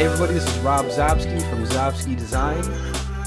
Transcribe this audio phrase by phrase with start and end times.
[0.00, 2.64] Hey everybody, this is Rob Szobski from Szobski Design.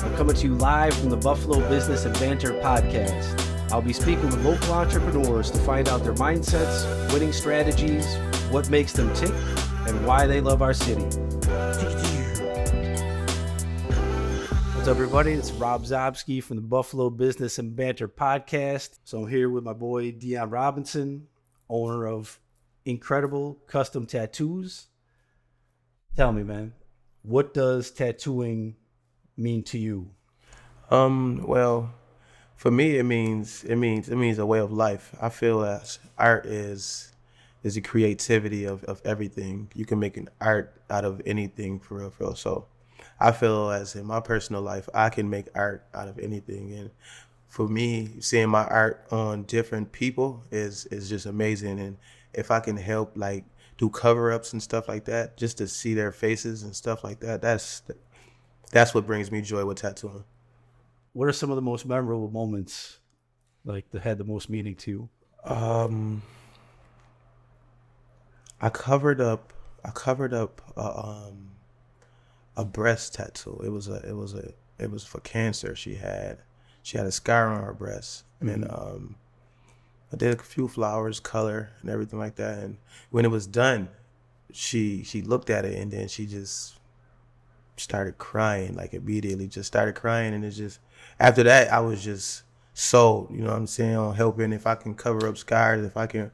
[0.03, 3.39] I'm coming to you live from the Buffalo Business and Banter podcast.
[3.71, 8.15] I'll be speaking with local entrepreneurs to find out their mindsets, winning strategies,
[8.49, 9.29] what makes them tick,
[9.87, 11.03] and why they love our city.
[14.73, 15.33] What's up, everybody?
[15.33, 18.97] It's Rob Szobski from the Buffalo Business and Banter podcast.
[19.03, 21.27] So I'm here with my boy Deon Robinson,
[21.69, 22.39] owner of
[22.83, 24.87] Inkredible Custom Tattoos.
[26.15, 26.73] Tell me, man,
[27.23, 28.75] what does tattooing
[29.35, 30.11] mean to you?
[30.91, 31.91] Um, well,
[32.55, 35.15] for me, it means it means it means a way of life.
[35.19, 37.11] I feel that art is
[37.63, 39.71] is the creativity of, of everything.
[39.73, 42.35] You can make an art out of anything for real, for real.
[42.35, 42.67] So
[43.19, 46.73] I feel as in my personal life, I can make art out of anything.
[46.73, 46.91] And
[47.47, 51.79] for me, seeing my art on different people is is just amazing.
[51.79, 51.97] And
[52.35, 53.45] if I can help like
[53.77, 57.19] do cover ups and stuff like that, just to see their faces and stuff like
[57.21, 57.81] that, that's
[58.71, 60.23] that's what brings me joy with tattooing.
[61.13, 62.99] What are some of the most memorable moments,
[63.65, 65.09] like that had the most meaning to you?
[65.43, 66.23] Um,
[68.59, 69.53] I covered up.
[69.85, 71.51] I covered up a, um,
[72.55, 73.61] a breast tattoo.
[73.63, 73.95] It was a.
[74.07, 74.53] It was a.
[74.79, 75.75] It was for cancer.
[75.75, 76.39] She had.
[76.81, 78.49] She had a scar on her breast, mm-hmm.
[78.49, 79.15] and um,
[80.13, 82.59] I did a few flowers, color, and everything like that.
[82.59, 82.77] And
[83.09, 83.89] when it was done,
[84.51, 86.79] she she looked at it, and then she just
[87.77, 89.47] started crying like immediately.
[89.47, 90.79] Just started crying, and it just
[91.19, 93.31] after that, I was just sold.
[93.31, 96.07] You know what I'm saying on helping if I can cover up scars, if I
[96.07, 96.31] can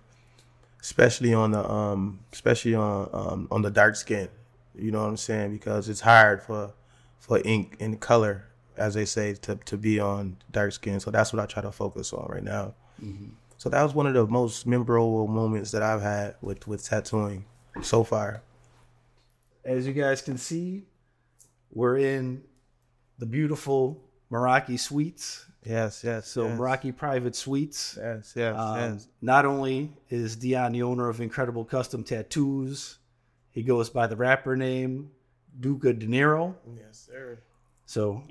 [0.81, 4.29] especially on the um especially on um on the dark skin
[4.75, 6.73] you know what i'm saying because it's hard for
[7.17, 8.45] for ink and color
[8.77, 11.71] as they say to to be on dark skin so that's what i try to
[11.71, 13.29] focus on right now mm-hmm.
[13.59, 17.43] So that was one of the most memorable moments that i've had with with tattooing
[17.81, 18.41] so far
[19.65, 20.85] as you guys can see
[21.71, 22.41] we're in
[23.17, 24.01] the beautiful
[24.31, 26.27] meraki suites Yes, yes.
[26.27, 26.57] So yes.
[26.57, 27.97] Meraki Private Suites.
[27.99, 29.07] Yes, yes, um, yes.
[29.21, 32.99] Not only is Deon the owner of Inkredible Custom Tattoos,
[33.51, 35.11] he goes by the rapper name
[35.59, 36.55] Duka Deniro.
[36.75, 37.39] Yes, sir.
[37.85, 38.23] So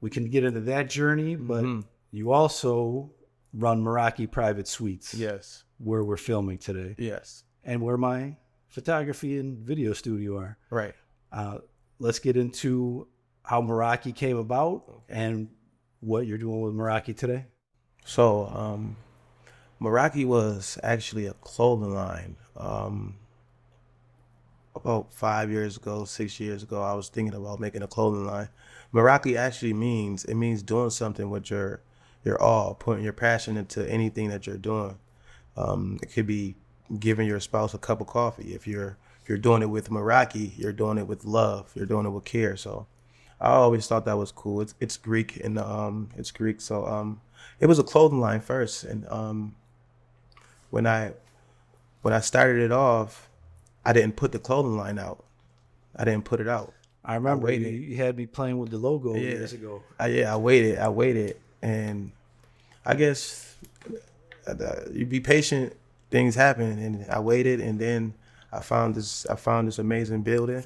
[0.00, 1.80] we can get into that journey, but mm-hmm.
[2.12, 3.10] you also
[3.52, 5.14] run Meraki Private Suites.
[5.14, 5.64] Yes.
[5.78, 6.94] Where we're filming today.
[6.98, 7.44] Yes.
[7.64, 8.36] And where my
[8.68, 10.58] photography and video studio are.
[10.70, 10.94] Right.
[11.30, 11.58] Uh,
[11.98, 13.06] let's get into
[13.44, 15.48] how Meraki came about and
[16.00, 17.46] what you're doing with Meraki today?
[18.04, 18.96] So, um,
[19.80, 22.36] Meraki was actually a clothing line.
[22.56, 23.16] Um,
[24.74, 28.48] about five years ago, six years ago, I was thinking about making a clothing line.
[28.92, 31.82] Meraki actually means it means doing something with your
[32.24, 34.98] your all, putting your passion into anything that you're doing.
[35.56, 36.56] Um, it could be
[36.98, 38.54] giving your spouse a cup of coffee.
[38.54, 41.70] If you're if you're doing it with Meraki, you're doing it with love.
[41.74, 42.56] You're doing it with care.
[42.56, 42.86] So
[43.40, 44.60] I always thought that was cool.
[44.60, 47.20] It's it's Greek and um it's Greek, so um
[47.60, 49.54] it was a clothing line first, and um
[50.70, 51.12] when I
[52.02, 53.28] when I started it off,
[53.84, 55.24] I didn't put the clothing line out.
[55.94, 56.72] I didn't put it out.
[57.04, 59.20] I remember I you had me playing with the logo yeah.
[59.20, 59.82] years ago.
[59.98, 60.78] I, yeah, I waited.
[60.78, 62.12] I waited, and
[62.84, 63.56] I guess
[64.46, 64.54] uh,
[64.92, 65.74] you be patient.
[66.10, 68.14] Things happen, and I waited, and then
[68.52, 69.24] I found this.
[69.26, 70.64] I found this amazing building,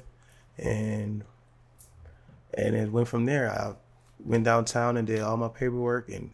[0.57, 1.23] and
[2.53, 3.49] and it went from there.
[3.49, 3.75] I
[4.19, 6.31] went downtown and did all my paperwork and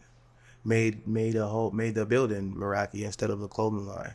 [0.64, 4.14] made made a whole made the building Meraki instead of the clothing line.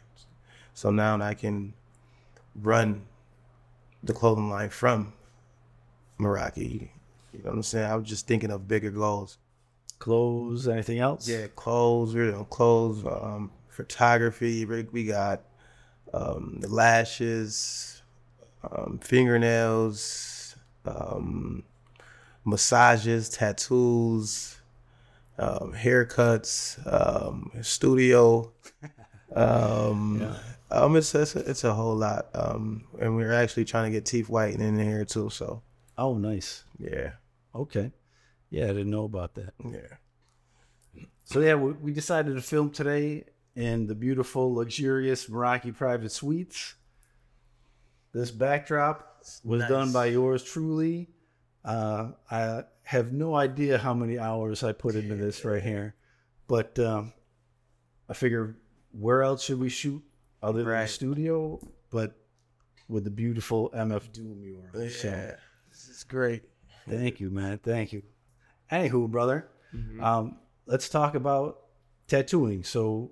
[0.74, 1.74] So now I can
[2.56, 3.06] run
[4.04, 5.14] the clothing line from
[6.20, 6.90] Meraki.
[7.34, 7.90] You know what I'm saying?
[7.90, 9.38] I was just thinking of bigger goals.
[10.00, 11.28] Clothes, anything else?
[11.28, 12.16] Yeah, clothes.
[12.16, 14.66] We're doing clothes, um, photography.
[14.66, 15.42] We got
[16.14, 18.02] um, the lashes,
[18.72, 20.56] um, fingernails,
[20.86, 21.64] um,
[22.46, 24.58] massages, tattoos,
[25.38, 28.52] um, haircuts, um, studio.
[29.36, 30.36] Um, yeah.
[30.72, 32.30] um, it's, it's a, it's a whole lot.
[32.34, 35.30] Um, and we're actually trying to get teeth whitening in here too.
[35.30, 35.62] So.
[36.00, 36.64] Oh, nice.
[36.80, 37.12] Yeah.
[37.54, 37.92] Okay.
[38.50, 39.54] Yeah, I didn't know about that.
[39.64, 41.04] Yeah.
[41.26, 43.26] So yeah, we, we decided to film today
[43.56, 46.76] in the beautiful, luxurious Meraki Private Suites.
[48.14, 49.70] This backdrop was nice.
[49.70, 51.10] done by yours truly.
[51.64, 55.96] Uh, I have no idea how many hours I put into this right here,
[56.48, 57.14] but um,
[58.08, 58.58] I figure
[58.92, 60.02] where else should we shoot
[60.42, 60.82] other than right.
[60.84, 61.60] the studio?
[61.92, 62.16] But
[62.88, 64.70] with the beautiful MF Doom mural.
[64.74, 65.36] Yeah, so,
[65.70, 66.44] this is great.
[66.88, 67.60] Thank you, man.
[67.60, 68.02] Thank you.
[68.72, 70.04] Anywho, brother, mm-hmm.
[70.04, 71.60] um, let's talk about
[72.08, 72.64] tattooing.
[72.64, 73.12] So,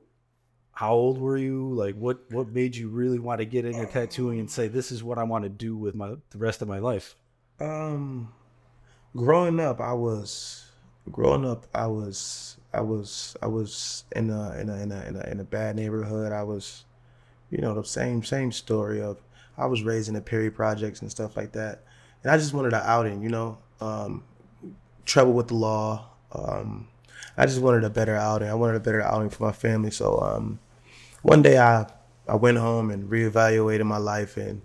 [0.73, 1.71] how old were you?
[1.73, 5.03] Like, what what made you really want to get into tattooing and say this is
[5.03, 7.15] what I want to do with my the rest of my life?
[7.59, 8.33] Um,
[9.15, 10.69] growing up, I was
[11.11, 11.65] growing up.
[11.73, 15.39] I was I was I was in a in a in a in a, in
[15.39, 16.31] a bad neighborhood.
[16.31, 16.85] I was,
[17.49, 19.21] you know, the same same story of
[19.57, 21.83] I was raised in the Perry projects and stuff like that,
[22.23, 23.23] and I just wanted an outing.
[23.23, 24.23] You know, um,
[25.07, 26.05] trouble with the law.
[26.31, 26.87] Um,
[27.37, 28.49] I just wanted a better outing.
[28.49, 29.89] I wanted a better outing for my family.
[29.89, 30.59] So um,
[31.23, 31.87] one day I
[32.27, 34.61] I went home and reevaluated my life and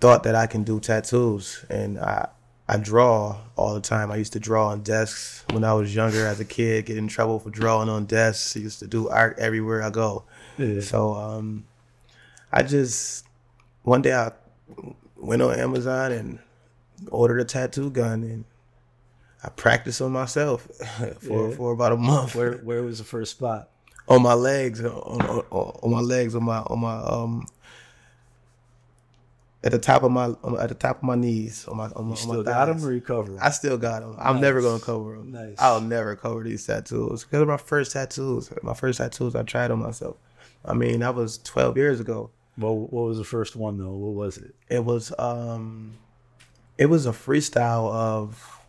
[0.00, 2.28] thought that I can do tattoos and I
[2.68, 4.12] I draw all the time.
[4.12, 7.08] I used to draw on desks when I was younger as a kid, get in
[7.08, 8.56] trouble for drawing on desks.
[8.56, 10.24] I used to do art everywhere I go.
[10.58, 10.80] Yeah.
[10.80, 11.66] So um,
[12.52, 13.26] I just
[13.82, 14.32] one day I
[15.16, 16.38] went on Amazon and
[17.10, 18.44] ordered a tattoo gun and
[19.44, 20.62] I practiced on myself
[21.20, 21.56] for yeah.
[21.56, 22.34] for about a month.
[22.34, 23.68] Where where was the first spot?
[24.08, 27.46] On my legs, on, on, on my legs, on my on my um
[29.64, 30.26] at the top of my
[30.60, 32.66] at the top of my knees on my on my, you still on my got
[32.66, 33.40] them or you cover them?
[33.40, 34.16] I still got them.
[34.18, 34.42] I'm nice.
[34.42, 35.32] never gonna cover them.
[35.32, 35.56] Nice.
[35.58, 38.52] I'll never cover these tattoos because of my first tattoos.
[38.62, 40.16] My first tattoos I tried on myself.
[40.64, 42.30] I mean that was 12 years ago.
[42.58, 43.92] Well, what was the first one though?
[43.92, 44.54] What was it?
[44.68, 45.94] It was um,
[46.82, 48.60] it was a freestyle of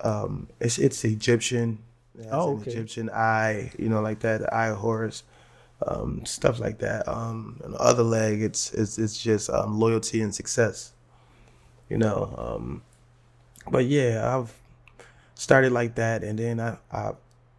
[0.00, 1.78] um, it's it's Egyptian.
[2.18, 2.70] Yeah, oh, okay.
[2.70, 5.22] Egyptian eye, you know, like that eye of Horus
[5.86, 7.08] um, stuff like that.
[7.08, 10.92] Um, on the other leg, it's it's it's just um, loyalty and success.
[11.88, 12.82] You know, um,
[13.70, 14.52] but yeah, I've
[15.34, 17.12] started like that, and then I, I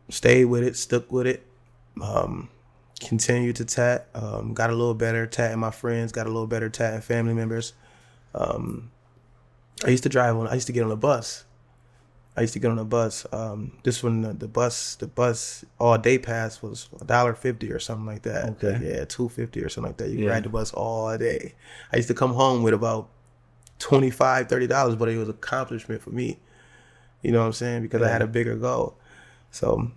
[0.09, 1.45] stayed with it, stuck with it,
[2.01, 2.49] um,
[2.99, 6.69] continued to tat, um, got a little better tatting my friends, got a little better
[6.69, 7.73] tatting family members.
[8.35, 8.91] Um,
[9.85, 11.45] I used to drive on, I used to get on a bus
[12.37, 13.25] I used to get on a bus.
[13.31, 17.79] Um, this one, the bus, the bus all day pass was a dollar fifty or
[17.79, 18.63] something like that.
[18.63, 18.93] Okay.
[18.93, 20.09] Yeah, two fifty or something like that.
[20.11, 20.29] You yeah.
[20.29, 21.55] ride the bus all day.
[21.91, 23.09] I used to come home with about
[23.79, 26.37] 25 dollars, but it was accomplishment for me.
[27.23, 27.81] You know what I'm saying?
[27.81, 28.07] Because yeah.
[28.07, 28.99] I had a bigger goal.
[29.49, 29.91] So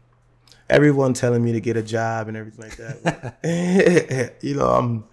[0.70, 4.34] everyone telling me to get a job and everything like that.
[4.40, 5.04] you know, I'm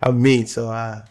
[0.00, 1.02] I'm me, so I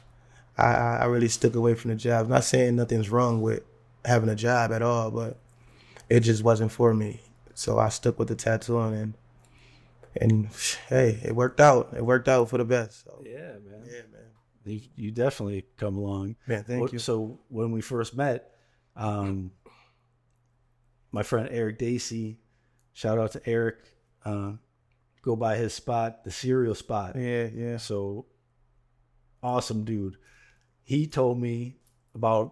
[0.60, 2.26] I I really stuck away from the job.
[2.26, 3.64] I'm not saying nothing's wrong with
[4.06, 5.38] having a job at all, but
[6.10, 7.22] it just wasn't for me.
[7.54, 9.14] So I stuck with the tattooing and
[10.16, 10.50] and
[10.88, 11.94] hey, it worked out.
[11.96, 13.04] It worked out for the best.
[13.06, 13.24] So.
[13.26, 13.84] Yeah, man.
[13.86, 14.22] Yeah, man.
[14.66, 16.36] You, you definitely come along.
[16.48, 17.00] Man, thank what, you.
[17.00, 18.52] So when we first met,
[18.96, 19.52] um,
[21.12, 22.40] my friend Eric Dacey,
[22.94, 23.78] shout out to Eric,
[24.26, 24.54] uh,
[25.22, 27.16] go by his spot, the cereal spot.
[27.16, 27.78] Yeah, yeah.
[27.78, 28.26] So
[29.42, 30.18] awesome dude.
[30.90, 31.76] He told me
[32.16, 32.52] about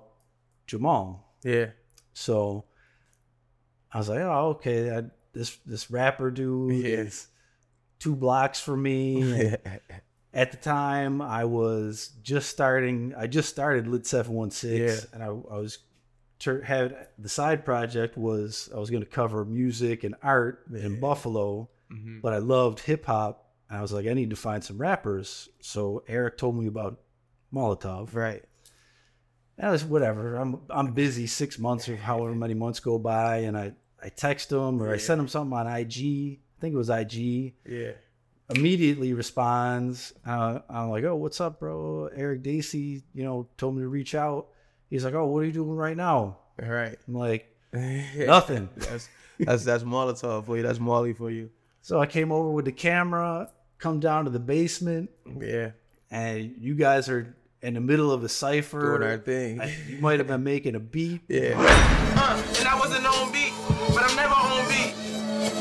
[0.67, 1.33] Jamal.
[1.43, 1.71] Yeah.
[2.13, 2.65] So
[3.91, 6.97] I was like, oh, okay, I, this this rapper dude yeah.
[6.97, 7.29] is
[7.97, 9.55] two blocks from me.
[10.35, 13.15] At the time, I was just starting.
[13.17, 15.79] I just started Lit Seven One Six, and I, I was
[16.63, 20.99] had the side project was I was going to cover music and art in.
[20.99, 22.19] Buffalo, mm-hmm.
[22.19, 23.45] but I loved hip hop.
[23.67, 25.49] I was like, I need to find some rappers.
[25.59, 26.99] So Eric told me about
[27.53, 28.13] Molotov.
[28.13, 28.43] Right.
[29.57, 30.35] And I was whatever.
[30.35, 34.51] I'm I'm busy six months or however many months go by, and I I text
[34.51, 34.93] him or yeah.
[34.93, 36.39] I send him something on IG.
[36.57, 37.53] I think it was IG.
[37.65, 37.91] Yeah.
[38.49, 40.13] Immediately responds.
[40.25, 42.09] Uh, I'm like, oh, what's up, bro?
[42.15, 44.47] Eric Dacey, you know, told me to reach out.
[44.89, 46.37] He's like, oh, what are you doing right now?
[46.61, 46.97] All right.
[47.07, 48.69] I'm like, nothing.
[48.75, 50.63] that's that's that's Molotov for you.
[50.63, 51.49] That's Molly for you.
[51.81, 55.09] So I came over with the camera, come down to the basement.
[55.39, 55.71] Yeah.
[56.09, 58.97] And you guys are in the middle of a cipher.
[58.97, 59.61] Doing our thing.
[59.89, 61.21] you might have been making a beat.
[61.29, 61.53] Yeah.
[62.17, 63.53] Uh, and I wasn't on beat,
[63.93, 64.95] but I'm never on beat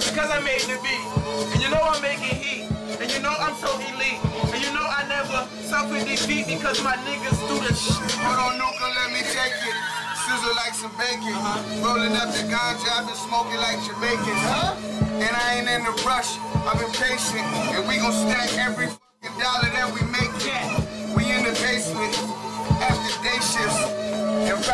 [0.08, 1.04] because I made the beat.
[1.52, 2.64] And you know I'm making heat,
[2.96, 4.16] and you know I'm so elite,
[4.54, 7.98] and you know I never suffer defeat because my niggas do the shit.
[8.24, 9.76] Hold on, Nuka, let me take it.
[10.24, 11.34] Sizzle like some bacon.
[11.34, 11.84] Uh-huh.
[11.84, 14.44] Rolling up the ganja, I've been smoking like Jamaicans.
[14.48, 14.76] Huh?
[15.20, 17.44] And I ain't in a rush, I've been patient,
[17.76, 20.32] and we gon' stack every fucking dollar that we make.
[20.46, 20.85] Yeah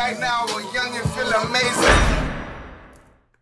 [0.03, 2.33] right now, we're young and feel amazing.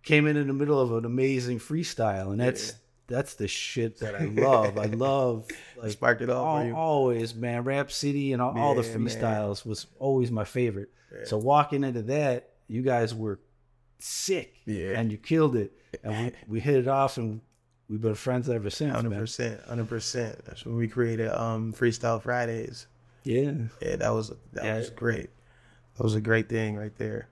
[0.04, 2.76] Came in in the middle of an amazing freestyle, and that's yeah.
[3.08, 4.78] that's the shit that I love.
[4.78, 6.76] I love like sparked it off all, for you.
[6.76, 7.64] Always, man.
[7.64, 9.70] Rap City and all, all the freestyles man.
[9.70, 10.90] was always my favorite.
[11.12, 11.26] Yeah.
[11.26, 13.40] So walking into that, you guys were
[14.00, 15.72] sick, yeah, and you killed it,
[16.04, 17.42] and we, we hit it off, and
[17.90, 18.94] we've been friends ever since.
[18.94, 20.46] Hundred percent, hundred percent.
[20.46, 22.88] That's when we created um, Freestyle Fridays.
[23.24, 23.52] Yeah.
[23.82, 24.78] Yeah, that was that yeah.
[24.78, 25.30] was great.
[26.02, 27.28] That was a great thing right there.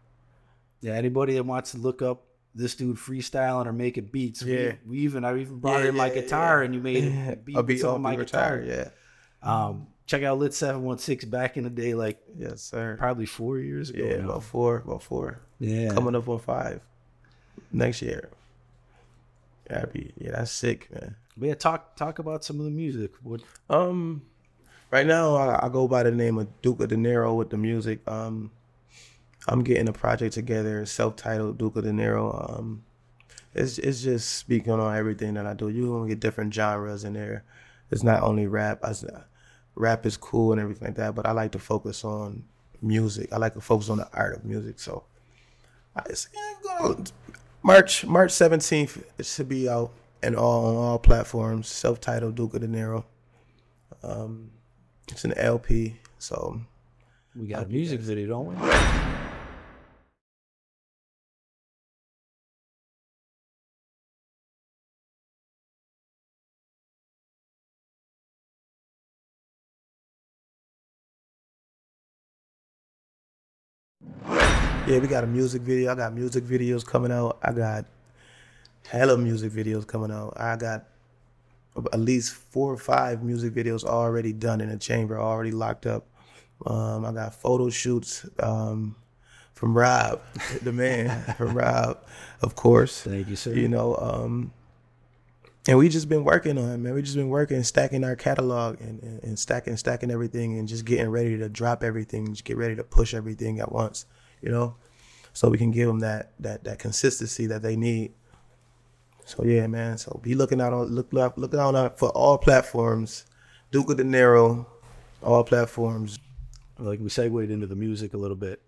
[0.81, 2.21] Yeah, anybody that wants to look up
[2.53, 4.43] this dude freestyling or making beats.
[4.43, 4.73] We- Yeah.
[4.85, 6.65] We, even I even brought Yeah, in my yeah, guitar yeah.
[6.65, 8.61] and you made a beat, a beat of my my guitar.
[8.63, 8.89] Yeah.
[9.41, 12.95] Um, check out Lit Seven One Six back in the day, like Yes, sir.
[12.99, 14.05] probably four years ago.
[14.05, 14.25] Yeah, now.
[14.25, 15.39] about four, about four.
[15.57, 15.91] yeah.
[15.91, 16.79] Coming up on five
[17.71, 18.29] next year.
[19.67, 21.15] Yeah, be, yeah, that's sick, man.
[21.37, 23.13] But yeah, talk talk about some of the music.
[23.23, 24.21] What Um,
[24.91, 27.99] right now I, I go by the name of Duka Deniro with the music.
[28.07, 28.51] Um,
[29.47, 32.57] I'm getting a project together, self-titled Duka Deniro.
[32.57, 32.83] Um,
[33.53, 35.69] it's it's just speaking on everything that I do.
[35.69, 37.43] You're gonna get different genres in there.
[37.89, 38.83] It's not only rap.
[38.83, 38.93] I,
[39.75, 42.43] rap is cool and everything like that, but I like to focus on
[42.81, 43.33] music.
[43.33, 44.79] I like to focus on the art of music.
[44.79, 45.03] So,
[45.95, 46.93] I yeah,
[47.63, 49.91] March March 17th it should be out
[50.21, 51.67] and all on all platforms.
[51.67, 53.05] Self-titled Duka Deniro.
[54.03, 54.51] Um,
[55.09, 56.61] it's an LP, so
[57.35, 59.18] we got a music video, don't we?
[74.89, 75.91] Yeah, we got a music video.
[75.91, 77.37] I got music videos coming out.
[77.43, 77.85] I got
[78.87, 80.33] hella music videos coming out.
[80.35, 80.85] I got
[81.93, 86.07] at least four or five music videos already done in the chamber, already locked up.
[86.65, 88.95] Um, I got photo shoots um,
[89.53, 90.21] from Rob,
[90.63, 92.03] the man, from Rob,
[92.41, 93.03] of course.
[93.03, 93.53] Thank you, sir.
[93.53, 94.51] You know, um,
[95.67, 96.95] and we just been working on it, man.
[96.95, 100.83] We just been working, stacking our catalog and, and, and stacking, stacking everything, and just
[100.83, 104.07] getting ready to drop everything, just get ready to push everything at once.
[104.41, 104.75] You know,
[105.33, 108.13] so we can give them that that that consistency that they need.
[109.25, 109.97] So yeah, man.
[109.97, 113.25] So be looking out on look look looking out for all platforms.
[113.71, 114.65] Duka Deniro,
[115.21, 116.17] all platforms.
[116.79, 118.61] like we segued into the music a little bit.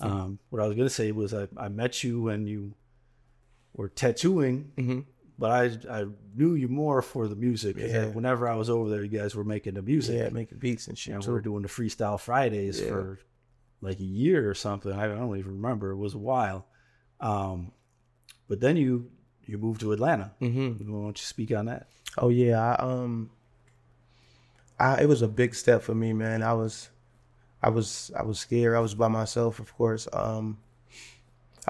[0.00, 2.74] Um, what I was gonna say was I, I met you when you
[3.74, 5.00] were tattooing, Mm-hmm.
[5.38, 7.76] but I I knew you more for the music.
[7.78, 8.06] Yeah.
[8.06, 10.16] Whenever I was over there, you guys were making the music.
[10.16, 11.14] Yeah, making beats and shit.
[11.14, 12.88] and we were doing the freestyle Fridays Yeah.
[12.88, 13.18] for
[13.80, 14.92] like a year or something.
[14.92, 15.90] I don't even remember.
[15.90, 16.66] It was a while.
[17.20, 17.72] Um,
[18.48, 19.10] but then you
[19.44, 20.32] you moved to Atlanta.
[20.40, 20.92] Mm-hmm.
[20.92, 21.86] Why don't you speak on that?
[22.16, 23.30] Oh yeah, I um
[24.78, 26.42] I it was a big step for me, man.
[26.42, 26.90] I was
[27.62, 28.76] I was I was scared.
[28.76, 30.08] I was by myself, of course.
[30.12, 30.58] Um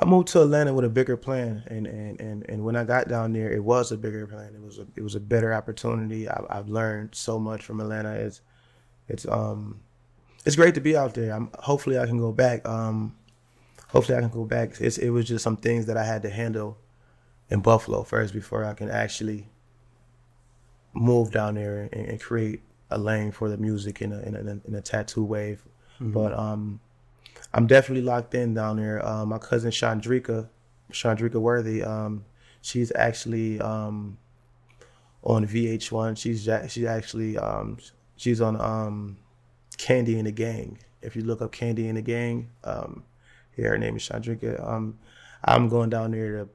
[0.01, 3.09] I moved to Atlanta with a bigger plan and and and, and when I got
[3.09, 4.55] down there, it was a bigger plan.
[4.55, 6.29] It was a it was a better opportunity.
[6.29, 8.13] I I've learned so much from Atlanta.
[8.13, 8.41] It's
[9.09, 9.81] it's um
[10.45, 11.33] it's great to be out there.
[11.33, 12.67] I'm hopefully I can go back.
[12.67, 13.17] Um
[13.89, 14.81] hopefully I can go back.
[14.81, 16.79] It's it was just some things that I had to handle
[17.51, 19.49] in Buffalo first before I can actually
[20.95, 24.69] move down there and, and create a lane for the music in a in a,
[24.69, 25.63] in a tattoo wave.
[26.13, 26.81] But um,
[27.53, 29.05] I'm definitely locked in down there.
[29.05, 30.49] Uh, my cousin Chandrika,
[30.93, 32.25] Chandrika Worthy, um,
[32.63, 34.19] she's actually um,
[35.23, 36.17] on VH1.
[36.17, 37.79] She's she's actually um,
[38.17, 39.17] she's on um,
[39.79, 40.79] Candy and the Gang.
[41.01, 43.05] If you look up Candy and the Gang, um,
[43.57, 44.63] yeah, her name is Chandrika.
[44.67, 44.99] Um,
[45.45, 46.49] I'm going down there to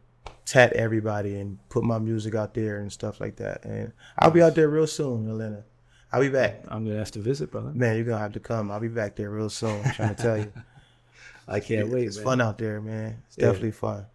[0.46, 3.63] tat everybody and put my music out there and stuff like that.
[3.65, 5.63] And I'll be out there real soon, Atlanta.
[6.12, 6.63] I'll be back.
[6.68, 7.72] I'm gonna have to visit, brother.
[7.74, 8.70] Man, you're gonna have to come.
[8.70, 9.82] I'll be back there real soon.
[9.84, 10.51] I'm trying to tell you.
[11.48, 12.06] I can't wait.
[12.08, 12.25] It's man.
[12.25, 13.24] fun out there, man.
[13.27, 13.48] It's Yeah.
[13.48, 14.06] definitely fun.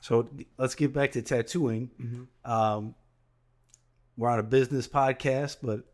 [0.00, 0.28] So
[0.58, 1.90] let's get back to tattooing.
[2.00, 2.50] Mm-hmm.
[2.50, 2.94] Um,
[4.16, 5.84] we're on a business podcast, but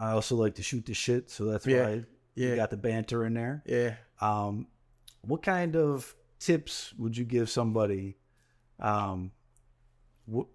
[0.00, 1.84] I also like to shoot the shit, so that's Yeah.
[1.84, 2.04] why
[2.34, 2.48] Yeah.
[2.50, 3.62] you got the banter in there.
[3.66, 3.96] Yeah.
[4.20, 4.66] Um,
[5.20, 8.16] what kind of tips would you give somebody?
[8.78, 9.32] Um,
[10.24, 10.46] what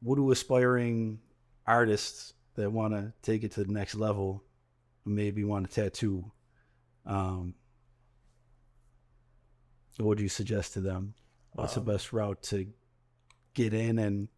[0.00, 1.20] what do aspiring
[1.66, 4.44] artists that want to take it to the next level,
[5.04, 6.30] maybe want to tattoo?
[7.04, 7.54] Um,
[9.96, 11.14] what would you suggest to them?
[11.52, 12.66] What's the best route to
[13.54, 14.28] get in and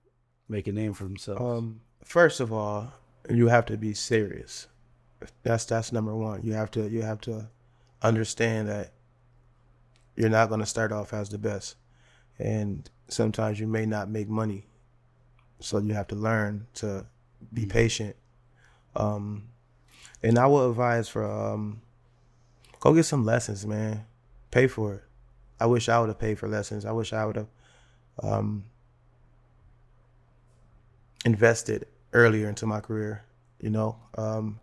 [0.48, 1.40] make a name for themselves?
[1.42, 2.92] Um, first of all,
[3.30, 4.68] you have to be serious.
[5.42, 6.42] That's that's number one.
[6.42, 7.48] You have to you have to
[8.02, 8.92] understand that
[10.16, 11.76] you're not going to start off as the best,
[12.38, 14.66] and sometimes you may not make money.
[15.60, 17.06] So you have to learn to
[17.52, 18.16] be patient.
[18.94, 19.48] Um,
[20.22, 21.82] and I would advise for um,
[22.80, 24.04] go get some lessons, man.
[24.50, 25.04] Pay for it.
[25.60, 26.84] I wish I would have paid for lessons.
[26.84, 27.48] I wish I would have
[28.22, 28.64] um,
[31.24, 33.24] invested earlier into my career.
[33.60, 34.60] You know, um,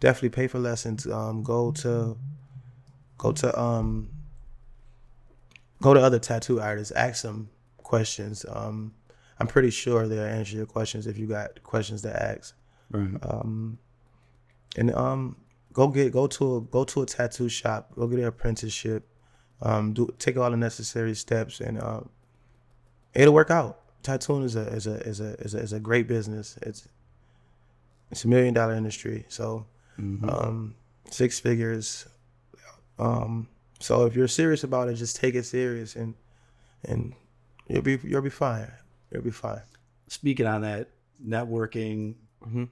[0.00, 1.06] definitely pay for lessons.
[1.06, 2.16] Um, go to
[3.18, 4.10] go to um,
[5.80, 6.92] go to other tattoo artists.
[6.92, 8.44] Ask them questions.
[8.48, 8.94] Um,
[9.38, 12.54] I'm pretty sure they'll answer your questions if you got questions to ask.
[12.90, 13.16] Right.
[13.22, 13.78] Um,
[14.76, 15.36] and um,
[15.72, 17.92] go get go to a go to a tattoo shop.
[17.94, 19.06] Go get an apprenticeship.
[19.62, 22.10] Um, do take all the necessary steps and um,
[23.14, 23.80] it'll work out.
[24.06, 26.56] Tattooing is a is a is a is a, is a great business.
[26.62, 26.86] It's
[28.12, 29.24] it's a million dollar industry.
[29.28, 29.66] So
[29.98, 30.76] um,
[31.10, 32.06] six figures.
[33.00, 33.48] Um,
[33.80, 36.14] so if you're serious about it, just take it serious and
[36.84, 37.14] and
[37.68, 38.70] you'll be you'll be fine.
[39.10, 39.62] You'll be fine.
[40.06, 42.14] Speaking on that, networking,
[42.46, 42.68] Mhm.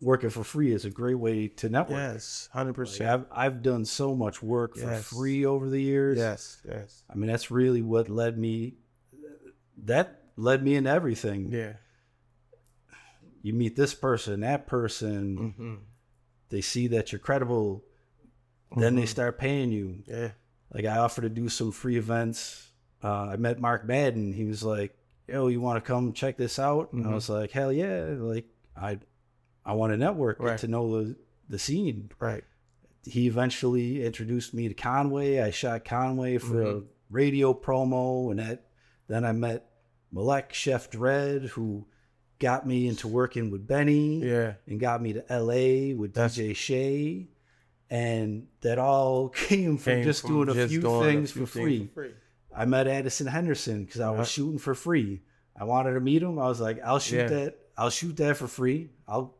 [0.00, 1.98] working for free is a great way to network.
[1.98, 3.10] Yes, hundred Like, percent.
[3.10, 5.04] I've I've done so much work for Yes.
[5.04, 6.18] free over the years.
[6.18, 7.04] Yes, yes.
[7.08, 8.74] I mean that's really what led me.
[9.84, 11.50] That led me in everything.
[11.52, 11.74] Yeah.
[13.42, 15.54] You meet this person, that person.
[15.56, 15.74] hmm
[16.48, 17.84] They see that you're credible.
[18.76, 20.02] Then they start paying you.
[20.06, 20.30] Yeah.
[20.72, 22.70] Like I offered to do some free events.
[23.02, 24.32] Uh, I met Mark Madden.
[24.32, 24.96] He was like,
[25.28, 28.46] "Yo, you want to come check this out?" And I was like, "Hell yeah!" Like
[28.76, 28.98] I,
[29.64, 30.58] I want to network, Right.
[30.60, 31.16] to know the
[31.50, 32.10] the scene.
[32.18, 32.44] Right.
[33.04, 35.40] He eventually introduced me to Conway.
[35.40, 38.66] I shot Conway for a radio promo, and that
[39.08, 39.66] then I met
[40.12, 41.86] Malek Chef Dread, who
[42.38, 44.54] got me into working with Benny Yeah.
[44.66, 47.28] and got me to LA with That's- DJ Shay.
[47.90, 51.30] And that all came from Came just from doing a just few doing a things
[51.32, 51.90] few for things free.
[51.94, 52.14] free.
[52.54, 54.24] I met Addison Henderson because I was Uh-huh.
[54.24, 55.22] shooting for free.
[55.58, 56.38] I wanted to meet him.
[56.38, 57.26] I was like, I'll shoot Yeah.
[57.28, 57.58] that.
[57.76, 58.90] I'll shoot that for free.
[59.08, 59.36] I'll.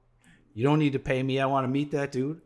[0.54, 1.40] You don't need to pay me.
[1.40, 2.40] I want to meet that dude.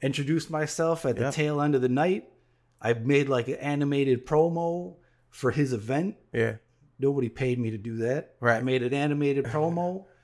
[0.00, 2.28] Introduced myself at the tail end of the night.
[2.80, 4.96] I made like an animated promo
[5.30, 6.16] for his event.
[6.32, 6.56] Yeah.
[6.98, 8.34] Nobody paid me to do that.
[8.40, 8.56] Right.
[8.58, 10.04] I made an animated promo.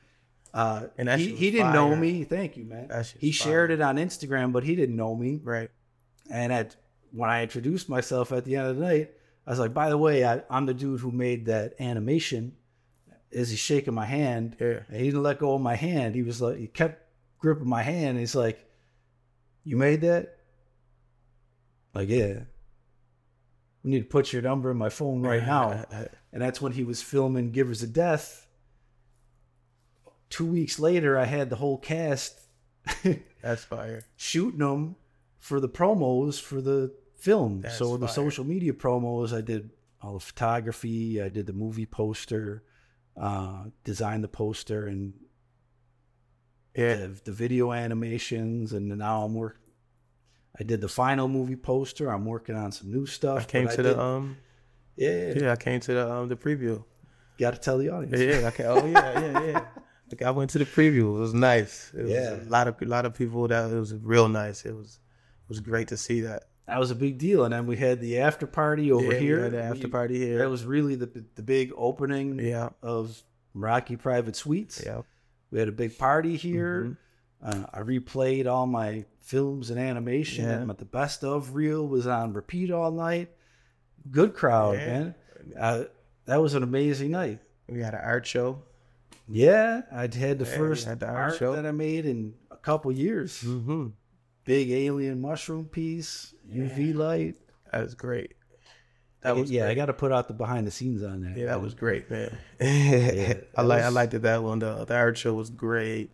[0.54, 2.24] Uh, And he, he didn't know me.
[2.24, 2.90] Thank you, man.
[3.18, 5.40] He shared it on Instagram, but he didn't know me.
[5.42, 5.70] Right.
[6.30, 6.76] And at
[7.10, 9.12] when I introduced myself at the end of the night,
[9.46, 12.52] I was like, "By the way, I, I'm the dude who made that animation."
[13.30, 14.56] Is he shaking my hand?
[14.60, 14.80] Yeah.
[14.88, 16.14] And he didn't let go of my hand.
[16.14, 17.02] He was like, he kept
[17.38, 18.18] gripping my hand.
[18.18, 18.62] he's like,
[19.64, 20.36] "You made that?"
[21.94, 22.40] Like, yeah.
[23.82, 25.86] We need to put your number in my phone right now.
[26.32, 28.46] And that's when he was filming Givers of Death.
[30.30, 32.40] Two weeks later, I had the whole cast
[33.42, 34.06] That's fire.
[34.16, 34.96] shooting them
[35.38, 37.60] for the promos for the film.
[37.60, 38.14] That's so the fire.
[38.14, 42.62] social media promos, I did all the photography, I did the movie poster,
[43.20, 45.12] uh, designed the poster, and
[46.74, 46.94] Yeah.
[46.96, 49.60] the, the video animations, and now I'm work.
[50.58, 52.08] I did the final movie poster.
[52.10, 53.42] I'm working on some new stuff.
[53.42, 54.38] I came to did- the um
[54.96, 56.84] yeah, yeah, I came to the um the preview.
[57.38, 58.20] Got to tell the audience.
[58.20, 59.64] Yeah, yeah, I came, oh yeah, yeah, yeah.
[60.12, 61.16] Like I went to the preview.
[61.16, 61.90] It was nice.
[61.96, 62.34] It was Yeah.
[62.42, 64.66] a lot of a lot of people that it was real nice.
[64.66, 64.98] It was
[65.44, 66.44] it was great to see that.
[66.66, 69.18] That was a big deal, and then we had the after party over Yeah, we
[69.18, 69.42] here.
[69.44, 70.38] had the after We- party here.
[70.38, 72.68] That was really the the big opening Yeah.
[72.82, 73.22] of
[73.56, 74.82] Meraki Private Suites.
[74.84, 75.00] Yeah.
[75.50, 76.96] We had a big party here.
[77.44, 77.62] Mm-hmm.
[77.62, 80.44] Uh, I replayed all my films and animation.
[80.44, 80.58] Yeah.
[80.60, 83.30] And the best of reel was on repeat all night.
[84.10, 84.86] Good crowd, Yeah.
[84.86, 85.14] man.
[85.58, 85.84] Uh,
[86.26, 87.40] that was an amazing night.
[87.68, 88.62] We had an art show.
[89.28, 91.54] Yeah, I had the Yeah, first had the art art show.
[91.54, 93.42] that I made in a couple years.
[93.42, 93.88] Mm-hmm.
[94.44, 97.36] Big alien mushroom piece, UV light.
[97.70, 98.34] That was great.
[99.20, 101.36] That was yeah, I got to put out the behind the scenes on that.
[101.36, 102.36] Yeah, that was great, man.
[102.60, 102.64] I
[103.54, 104.58] that like I liked it that one.
[104.58, 106.10] The, the art show was great.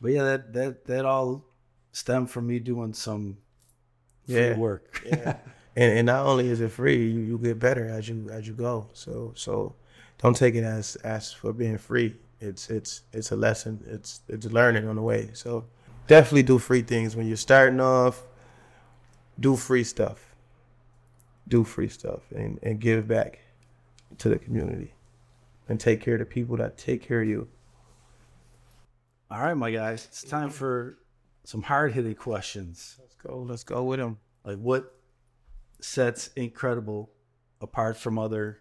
[0.00, 1.44] But yeah, that that that all
[1.90, 3.38] stemmed from me doing some
[4.26, 4.56] Yeah.
[4.56, 5.02] work.
[5.04, 5.36] Yeah.
[5.76, 8.54] and and not only is it free, you, you get better as you as you
[8.54, 8.88] go.
[8.92, 9.74] So so
[10.18, 12.16] don't take it as as for being free.
[12.40, 13.82] It's it's it's a lesson.
[13.86, 15.30] It's it's learning on the way.
[15.32, 15.64] So
[16.06, 18.22] definitely do free things when you're starting off.
[19.38, 20.34] Do free stuff.
[21.48, 23.40] Do free stuff and, and give back
[24.18, 24.94] to the community.
[25.68, 27.48] And take care of the people that take care of you.
[29.30, 30.98] All right, my guys, it's time for
[31.42, 32.96] some hard hitting questions.
[33.00, 33.38] Let's go.
[33.38, 34.18] Let's go with them.
[34.44, 34.94] Like what
[35.84, 37.10] sets Inkredible
[37.60, 38.58] apart from other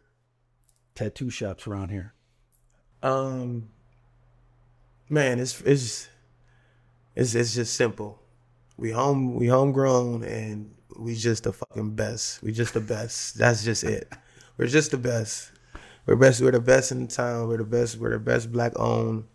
[0.94, 2.14] tattoo shops around here?
[3.02, 3.70] Um,
[5.10, 6.10] man, it's it's
[7.16, 8.22] it's it's just simple.
[8.78, 12.44] We home we homegrown and we just the fucking best.
[12.44, 13.38] We just the best.
[13.38, 14.12] That's just it.
[14.58, 15.52] We're just the best.
[16.06, 16.42] We're best.
[16.42, 17.48] We're the best in town.
[17.48, 17.98] We're the best.
[17.98, 19.26] We're the best black owned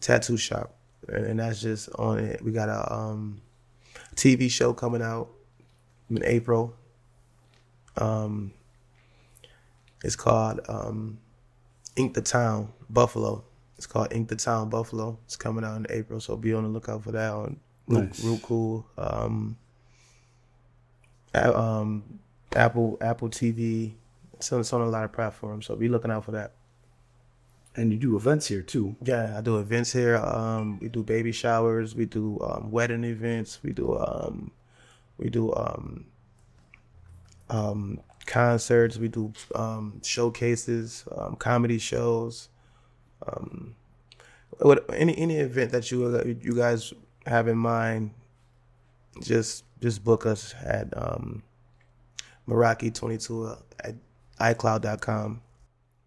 [0.00, 0.76] tattoo shop,
[1.08, 2.42] and, and that's just on it.
[2.42, 3.40] We got a um
[4.14, 5.30] TV show coming out
[6.10, 6.76] in April.
[7.96, 8.52] Um,
[10.04, 11.18] it's called um
[11.96, 13.44] Ink the Town Buffalo.
[13.76, 15.18] It's called Ink the Town Buffalo.
[15.24, 18.24] It's coming out in April, so be on the lookout for that on real, Nice.
[18.24, 18.86] real cool.
[18.96, 19.56] Um,
[21.34, 22.04] um,
[22.54, 23.92] Apple Apple TV.
[24.34, 26.52] It's on, it's on a lot of platforms, so be looking out for that.
[27.74, 28.96] And you do events here too.
[29.02, 30.16] Yeah, I do events here.
[30.16, 31.94] Um, we do baby showers.
[31.94, 33.60] We do um, wedding events.
[33.62, 34.50] We do um,
[35.16, 36.06] we do um,
[37.52, 38.98] um, concerts.
[38.98, 42.48] We do um, showcases, um, comedy shows.
[43.26, 43.76] Um,
[44.58, 46.92] what any any event that you you guys
[47.26, 48.12] have in mind,
[49.22, 51.42] just just book us at um,
[52.48, 53.94] Meraki22 at
[54.40, 55.40] iCloud.com.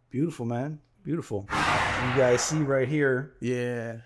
[0.10, 0.79] Beautiful, man.
[1.03, 1.45] Beautiful.
[1.51, 3.97] You guys see right here, Yeah.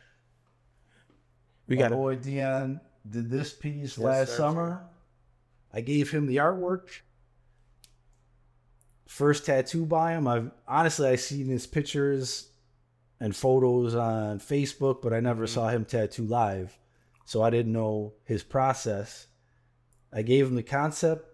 [1.67, 4.38] We got boy Deon did this piece last sir.
[4.38, 4.82] summer.
[5.71, 6.88] I gave him the artwork.
[9.10, 10.28] First tattoo by him.
[10.28, 12.50] I've honestly I seen his pictures
[13.19, 15.54] and photos on Facebook, but I never Mm-hmm.
[15.54, 16.78] saw him tattoo live.
[17.26, 19.26] So I didn't know his process.
[20.13, 21.26] I gave him the concept.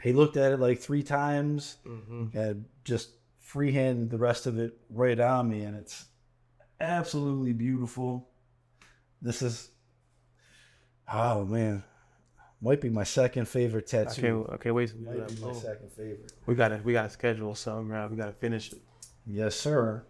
[0.00, 2.38] He looked at it like three times Mm-hmm.
[2.38, 6.04] and just freehanded the rest of it right on me, and it's
[6.80, 8.28] absolutely beautiful.
[9.20, 9.68] This is,
[11.12, 11.82] oh man,
[12.60, 14.20] might be my second favorite I tattoo.
[14.46, 14.92] can't, I can't wait.
[15.00, 16.32] Might be my second favorite.
[16.46, 18.10] We gotta we gotta schedule something, man.
[18.10, 18.80] We gotta finish it.
[19.26, 20.04] Yes, sir.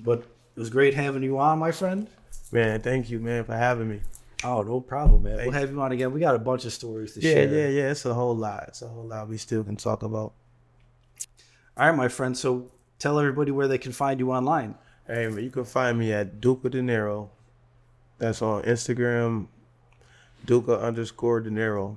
[0.00, 2.08] But it was great having you on, my friend.
[2.52, 4.00] Man, thank you, man, for having me.
[4.44, 5.36] Oh, no problem, man.
[5.36, 6.12] Thank we'll have you on again.
[6.12, 7.48] We got a bunch of stories to Yeah, share.
[7.48, 7.90] Yeah, yeah, yeah.
[7.90, 8.64] It's a whole lot.
[8.68, 10.34] It's a whole lot we still can talk about.
[11.76, 12.36] All right, my friend.
[12.36, 14.74] So tell everybody where they can find you online.
[15.06, 17.30] Hey, man, you can find me at Duka Deniro.
[18.18, 19.48] That's on Instagram,
[20.46, 21.96] Duka underscore Deniro.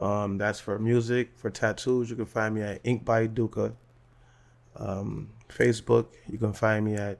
[0.00, 1.30] Um, that's for music.
[1.36, 3.74] For tattoos, you can find me at Ink by Duka.
[4.76, 7.18] Um, Facebook, you can find me at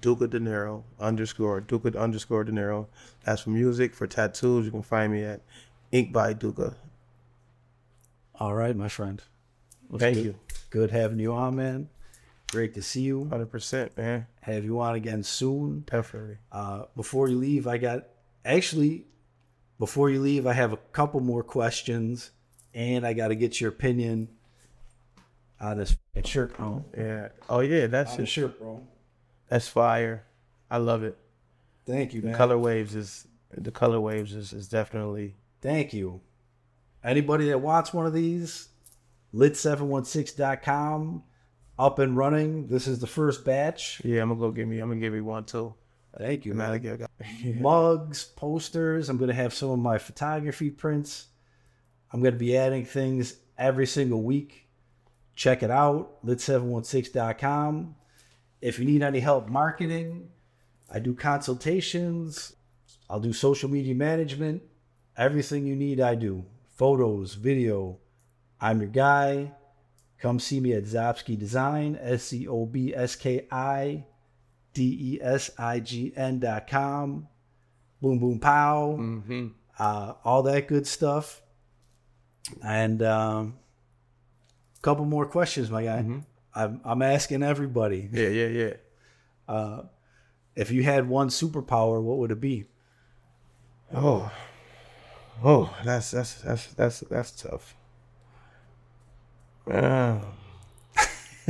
[0.00, 2.86] Duka De Niro underscore Duka underscore Deniro.
[3.24, 3.94] That's for music.
[3.94, 5.40] For tattoos, you can find me at
[5.92, 6.74] Ink by Duka.
[8.36, 9.22] All right, my friend.
[9.96, 10.34] Thank good- you.
[10.70, 11.88] Good having you on, man.
[12.52, 13.26] Great to see you.
[13.28, 14.26] Hundred percent, man.
[14.42, 15.84] Have you on again soon.
[15.90, 16.38] Definitely.
[16.50, 18.04] Uh, before you leave, I got
[18.44, 19.04] actually
[19.80, 22.30] before you leave, I have a couple more questions,
[22.74, 24.28] and I got to get your opinion
[25.60, 26.84] on this shirt, bro.
[26.96, 27.28] Yeah.
[27.48, 28.26] Oh yeah, that's On the it.
[28.26, 28.86] shirt, bro.
[29.48, 30.24] That's fire.
[30.70, 31.18] I love it.
[31.86, 32.34] Thank you, man.
[32.36, 36.20] color waves is the color waves is, is definitely Thank you.
[37.02, 38.68] Anybody that wants one of these,
[39.34, 41.22] lit716.com,
[41.78, 42.68] up and running.
[42.68, 44.00] This is the first batch.
[44.04, 45.74] yeah i'm gonna go give me i'm gonna give you one too
[46.16, 47.08] Thank you, man,
[47.60, 49.08] mugs, posters.
[49.08, 51.28] I'm going to have some of my photography prints.
[52.12, 54.68] I'm going to be adding things every single week.
[55.36, 57.94] Check it out, lit716.com.
[58.60, 60.28] If you need any help marketing,
[60.92, 62.56] I do consultations.
[63.08, 64.62] I'll do social media management.
[65.16, 66.44] Everything you need, I do.
[66.76, 67.98] Photos, video.
[68.60, 69.52] I'm your guy.
[70.18, 74.04] Come see me at Szobski Design, S C O B S K I
[74.74, 77.28] D E S I G N dot com.
[78.00, 78.96] Boom, boom, pow.
[78.98, 79.48] mm-hmm.
[79.78, 81.42] Uh, all that good stuff.
[82.62, 83.58] And um,
[84.76, 86.04] a couple more questions, my guy.
[86.54, 88.72] I'm, I'm asking everybody yeah yeah yeah
[89.48, 89.82] uh,
[90.56, 92.66] if you had one superpower, what would it be?
[93.94, 94.30] oh
[95.42, 97.74] oh that's that's that's that's that's tough
[99.68, 100.22] um,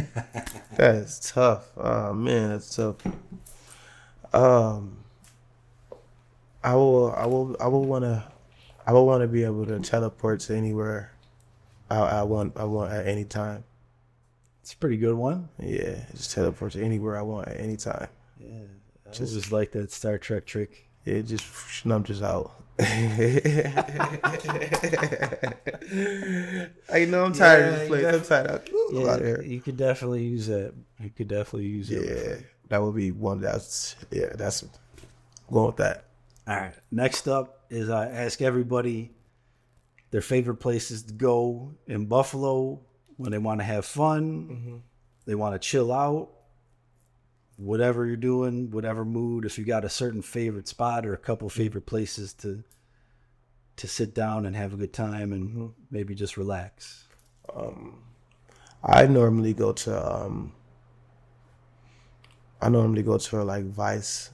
[0.77, 2.97] that's tough oh man that's tough
[4.33, 4.99] um
[6.63, 8.23] i will i will i will want to
[8.87, 11.13] i will want to be able to teleport to anywhere
[11.91, 13.65] I, I want i want at any time
[14.63, 15.49] It's a pretty good one.
[15.59, 18.09] Yeah, just teleport to anywhere I want at any time.
[19.09, 20.90] I just like that Star Trek trick.
[21.05, 21.45] It just
[21.87, 22.53] I'm just out.
[22.81, 23.73] I
[27.07, 28.03] know I'm tired of Yeah, this place.
[28.03, 29.43] you I'm tired of Yeah, out of here.
[29.43, 30.75] you could definitely use it.
[30.99, 32.05] You could definitely use it.
[32.05, 32.37] Yeah,
[32.69, 33.41] that would be one.
[33.41, 34.33] That's yeah.
[34.35, 34.65] That's
[35.51, 36.05] going with that.
[36.47, 36.75] All right.
[36.91, 39.13] Next up is I ask everybody
[40.11, 42.81] their favorite places to go in Buffalo
[43.17, 44.77] when they want to have fun, mm-hmm.
[45.27, 46.31] they want to chill out,
[47.61, 49.45] whatever you're doing, whatever mood.
[49.45, 52.65] If you got a certain favorite spot or a couple favorite places to
[53.77, 57.05] to sit down and have a good time and maybe just relax.
[58.85, 60.53] I normally go to um
[62.63, 64.31] I normally go to like Vice,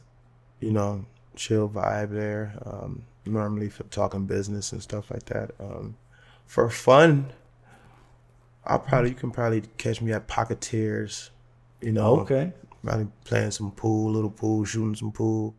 [0.61, 1.05] you know,
[1.37, 2.59] chill vibe there.
[2.65, 5.53] Um normally for talking business and stuff like that.
[5.61, 5.97] Um
[6.47, 7.33] for fun,
[8.65, 11.31] I'll probably you can probably catch me at Pocketeers,
[11.81, 12.21] you know.
[12.21, 12.53] Okay.
[12.85, 15.57] Probably playing some pool, little pool, shooting some pool.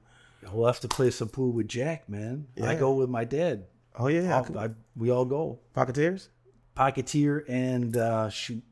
[0.54, 2.48] We'll have to play some pool with Jack, man.
[2.64, 3.66] I go with my dad.
[4.00, 5.60] Oh yeah, I I, we all go.
[5.76, 6.30] Pocketeers?
[6.76, 8.64] Pocketeer and uh, shoot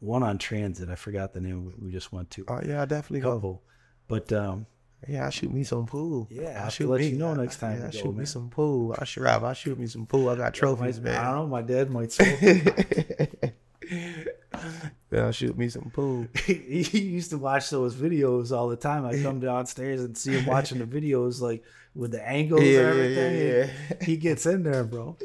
[0.00, 0.88] one on Transit.
[0.90, 2.44] I forgot the name we- just went to.
[2.48, 3.34] Oh yeah, I definitely go.
[3.34, 3.62] couple.
[4.08, 4.66] But um,
[5.08, 6.26] Yeah, I shoot me some pool.
[6.30, 7.08] Yeah, I'll I shoot let me.
[7.08, 8.16] you know next time Yeah, I go, shoot man.
[8.18, 8.94] me some pool.
[8.98, 9.44] I shoot Rob.
[9.44, 10.28] I shoot me some pool.
[10.28, 11.24] I got trophies, I man.
[11.24, 11.46] don't know.
[11.46, 12.40] My dad might smoke.
[13.90, 16.26] then I'll shoot me some pool.
[16.46, 19.04] he used to watch those videos all the time.
[19.04, 21.62] I come downstairs and see him watching the videos like
[21.94, 23.36] with the angles Yeah, and yeah, everything.
[23.48, 25.16] yeah, and He gets in there, bro.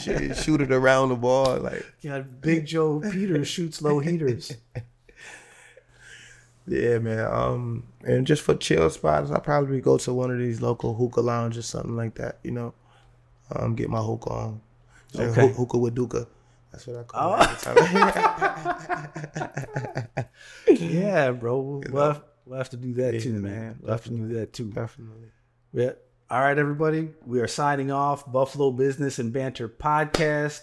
[0.00, 1.58] shoot, it around the ball.
[1.58, 4.52] Like, God, Big Joe Peters shoots low heaters.
[6.66, 7.26] yeah, man.
[7.30, 11.20] Um, and just for chill spots, I'll probably go to one of these local hookah
[11.20, 12.38] lounges, something like that.
[12.42, 12.74] You know,
[13.54, 14.60] um, get my hookah on.
[15.14, 15.48] Okay.
[15.52, 16.26] hookah with duka.
[16.72, 17.66] That's what I call it.
[17.66, 17.86] every
[20.12, 20.26] time.
[20.68, 21.58] Yeah, bro.
[21.58, 23.78] We'll, we'll have, we'll have to do that too, Yeah, man.
[23.80, 24.70] We'll have to do that too.
[24.70, 25.28] Definitely.
[25.72, 25.92] Yeah.
[26.28, 27.10] All right, everybody.
[27.24, 28.30] We are signing off.
[28.30, 30.60] Buffalo Business and Banter Podcast.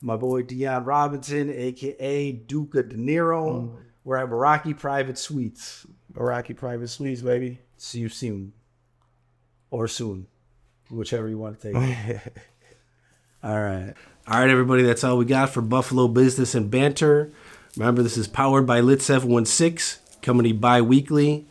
[0.00, 3.68] My boy Deon Robinson, aka Duka Deniro.
[3.68, 3.76] Mm.
[4.04, 5.86] We're at Meraki Private Suites.
[6.12, 7.60] Meraki private suites, baby.
[7.76, 8.52] See you soon.
[9.70, 10.26] Or soon.
[10.90, 12.20] Whichever you want to take.
[13.42, 13.94] all right.
[14.28, 14.84] All right, everybody.
[14.84, 17.32] That's all we got for Buffalo Business and Banter.
[17.76, 21.44] Remember, this is powered by Lit 716, coming to you bi weekly.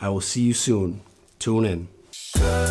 [0.00, 1.02] I will see you soon.
[1.38, 2.65] Tune in.